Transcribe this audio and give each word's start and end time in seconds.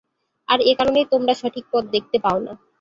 আর 0.49 0.59
এ 0.61 0.73
কারণেই 0.79 1.05
তোমরা 1.13 1.33
সঠিক 1.41 1.65
পথ 1.71 1.83
দেখতে 1.95 2.17
পাও 2.23 2.37
না। 2.45 2.53